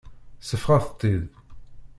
Seffɣet-tt-id. 0.47 1.23